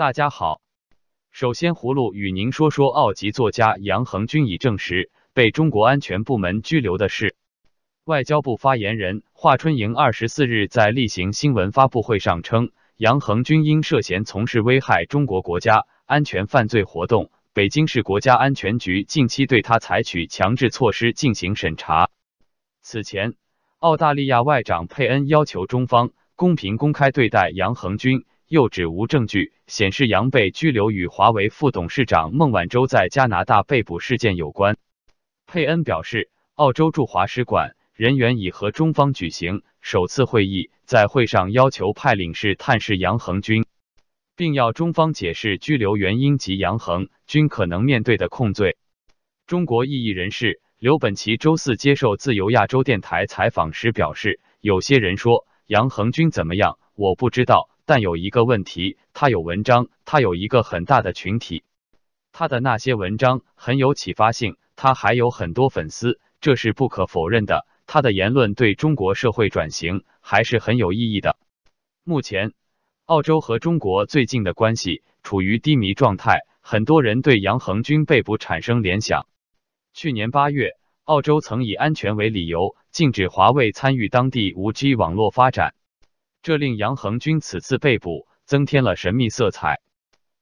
[0.00, 0.62] 大家好，
[1.30, 7.36] 首先葫芦与您说说澳籍作家杨恒军已证实被中国安全部门拘留的事。
[8.04, 22.08] 外交部发言人华春莹二十四日在例行新闻发布会上称，杨恒军因涉嫌从事危害中国国家安全犯罪活动，北京市国家安全局近期对他采取强制措施进行审查。
[22.80, 23.34] 此前，
[23.80, 28.24] 澳大利亚外长佩恩要求中方公平公开对待杨恒军。
[28.50, 34.76] 又指无证据显示杨被拘留与华为副董事长孟晚舟在加拿大被捕事件有关。
[35.46, 43.66] 佩恩表示，澳洲驻华使馆人员已和中方举行首次会议，在会上要求派领事探视杨恒军，
[44.34, 48.76] 并要中方解释拘留原因及杨恒军可能面对的控罪。
[49.46, 57.68] 中国异议人士刘本奇周四接受自由亚洲电台采访时表示，有些人说杨恒军怎么样，我不知道。
[57.90, 61.64] 但有一个问题，他有文章，他有一个很大的群体，
[62.30, 67.66] 他的那些文章很有启发性，他还有很多粉丝，这是不可否认的。
[67.88, 71.36] 他的言论对中国社会转型还是很有意义的。
[72.04, 72.52] 目前，
[73.06, 79.26] 澳洲和中国最近的关系处于低迷状态，很多人对杨恒军被捕产生联想。
[79.94, 85.74] 去年八月，澳洲曾以安全为理由，禁止华为参与当地五 G 网络发展。
[86.42, 89.80] 这令杨恒军此次被捕增添了神秘色彩。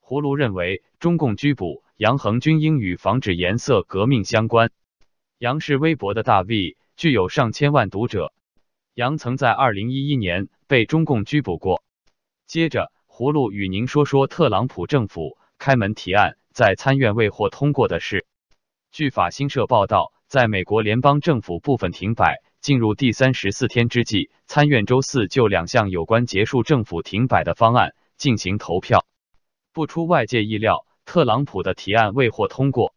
[0.00, 4.70] 葫芦认为，中共拘捕杨恒军应与防止颜色革命相关。
[5.38, 8.32] 杨是微博的大 V，具有上千万读者。
[8.94, 11.82] 杨曾在二零一一年被中共拘捕过。
[12.46, 18.26] 接着，葫芦与您说说特朗普政府开门提案在参院未获通过的事。
[18.90, 22.42] 据法新社报道，在美国联邦政府部分停摆。
[22.62, 29.04] 进入第三十四天之际，参院周四就两项有关结束政府停摆的方案进行投票。
[29.72, 32.94] 不出外界意料，特朗普的提案未获通过。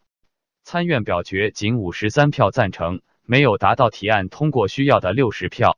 [0.62, 5.76] 参院表决仅五十三票赞成，没有达到提案通过需要的六十票。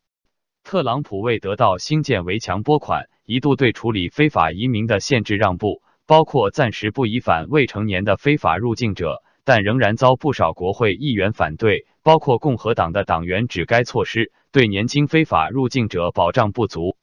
[0.65, 9.23] 特朗普为得到新建围墙拨款，一度对处理非法移民的限制让步，包括暂时不移返未成年的非法入境者。
[9.45, 16.97] 但仍然遭不少国会议员反对，包括共和党的党员指该措施对年轻非法入境者保障不足。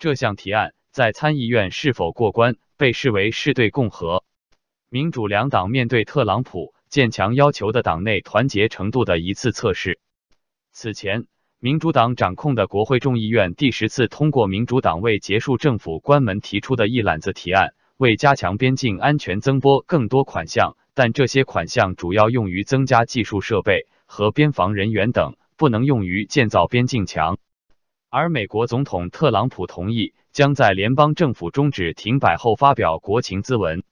[0.00, 4.24] 这项提案在参议院是否过关，被视为是对共和、
[4.90, 10.00] 民主两党面对特朗普建强要求的党内团结程度的一次测试。
[10.72, 11.26] 此前，
[11.60, 20.76] 民主党掌控的国会众议院第十次通过民主党为结束政府关门提出的一揽子提案，为加强边境安全增拨更多款项。
[20.94, 27.38] 但这些款项主要用于增加技术设备和边防人员等，不能用于建造边境墙。
[28.10, 33.84] 而美国总统特朗普同意将在联邦政府终止停摆后发表国情咨文。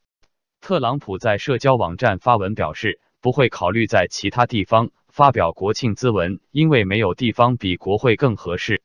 [0.60, 8.82] 特朗普在社交网站发文表示，不会考虑在其他地方发表国庆咨文，因为没有地方比国会更合适。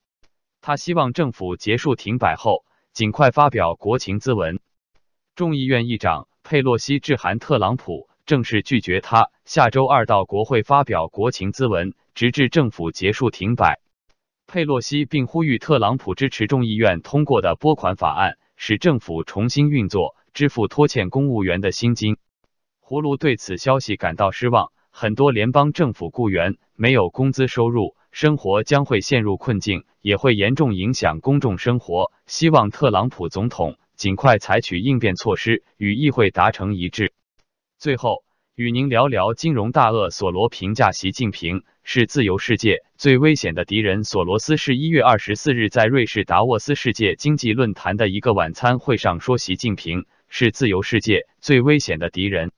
[0.62, 2.64] 他希望政府结束停摆后
[2.94, 4.62] 尽快发表国情咨文。
[5.36, 6.30] 众议院议长。
[6.48, 13.80] 佩洛西致函特朗普，正式拒绝他下周二到国会发表国情咨文，直至政府结束停摆。
[14.48, 22.18] 佩洛西并呼吁特朗普支持众议院通过的拨款法案，使政府重新运作，支付拖欠公务员的薪金。
[22.84, 32.12] 葫芦对此消息感到失望，很多联邦政府雇员没有工资收入，生活将会陷入困境，也会严重影响公众生活。
[32.26, 33.78] 希望特朗普总统。
[33.96, 37.14] 尽快采取应变措施，与议会达成一致。
[37.86, 38.24] 最后，
[38.56, 44.04] 与您聊聊金融大鳄索罗评价习近平是自由世界最危险的敌人。
[44.04, 52.52] 索罗斯是一月二十四日在瑞士达沃斯世界经济论坛的一个晚餐会上说，习近平是自由世界最危险的敌人。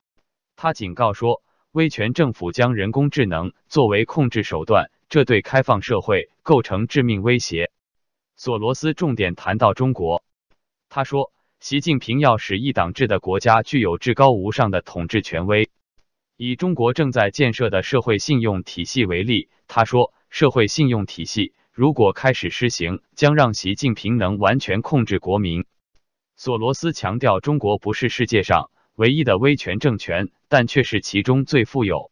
[0.56, 1.44] 他警告说，
[1.74, 7.70] 威权政府将人工智能作为控制手段，这对开放社会构成致命威胁。
[8.38, 10.24] 索罗斯重点谈到中国。
[10.88, 15.70] 他说，习近平要使一党制的国家具有至高无上的统治权威。
[16.36, 25.66] 以中国正在建设的社会信用体系为例，他说，社会信用体系如果开始施行，将让习近平能完全控制国民。
[26.36, 32.12] 索罗斯强调，中国不是世界上唯一的威权政权，但却是其中最富有、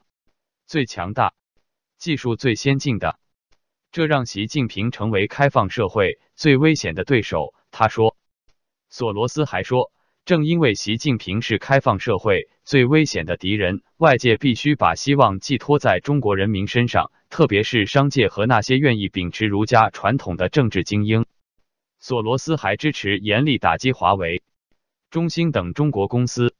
[0.65, 1.35] 最强大、
[1.99, 3.19] 技术最先进的。
[3.91, 7.53] 这让习近平成为开放社会最危险的对手。
[7.69, 8.14] 他说。
[8.97, 9.91] 索罗斯还说，
[10.23, 21.25] 正因为习近平是开放社会最危险的敌人，外界必须把希望寄托在中国人民身上，特别是商界和那些愿意秉持儒家传统的政治精英。
[21.99, 24.43] 索罗斯还支持严厉打击华为。
[25.09, 26.55] 中兴等中国公司。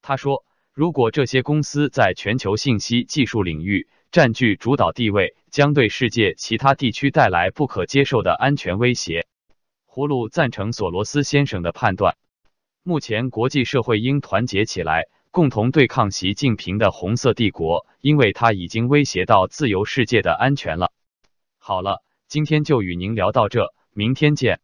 [0.00, 9.26] 他说，如果这些公司在全球信息技术领域占据主导地位，将对世界其他地区带来不可接受的安全威胁。
[9.94, 12.16] 葫芦赞成索罗斯先生的判断，
[12.82, 20.90] 目前国际社会应团结起来，共同对抗习近平的红色帝国，因为他已经威胁到自由世界的安全了。
[21.58, 24.58] 好了，今天就与您聊到这，明天见。